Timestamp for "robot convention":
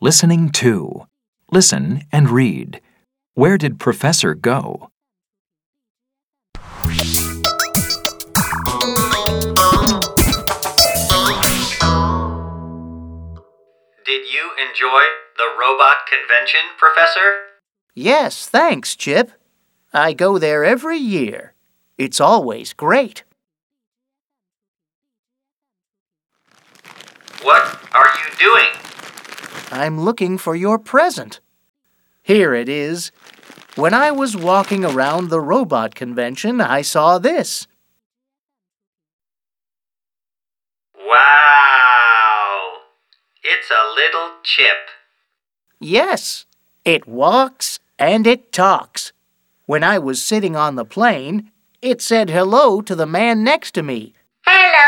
15.58-16.60, 35.40-36.60